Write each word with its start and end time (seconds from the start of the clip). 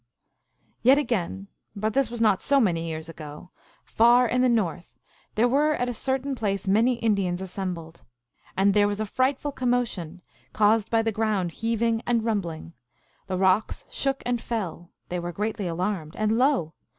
Yet 0.81 0.97
again, 0.97 1.47
but 1.75 1.93
this 1.93 2.09
was 2.09 2.19
not 2.19 2.41
so 2.41 2.59
many 2.59 2.87
years 2.87 3.07
ago, 3.07 3.51
far 3.83 4.27
in 4.27 4.41
the 4.41 4.49
North 4.49 4.97
there 5.35 5.47
were 5.47 5.73
at 5.75 5.87
a 5.87 5.93
certain 5.93 6.33
place 6.33 6.67
many 6.67 6.95
Indians 6.95 7.39
assembled. 7.39 8.01
And 8.57 8.73
there 8.73 8.87
was 8.87 8.99
a 8.99 9.05
frightful 9.05 9.51
com 9.51 9.69
motion, 9.69 10.23
caused 10.53 10.89
by 10.89 11.03
the 11.03 11.11
ground 11.11 11.51
heaving 11.51 12.01
and 12.07 12.25
rumbling; 12.25 12.73
the 13.27 13.37
rocks 13.37 13.85
shook 13.91 14.23
and 14.25 14.41
fell, 14.41 14.89
they 15.09 15.19
were 15.19 15.31
greatly 15.31 15.67
alarmed, 15.67 16.15
and 16.15 16.35
lo 16.35 16.73